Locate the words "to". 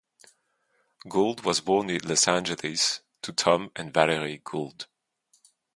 3.21-3.31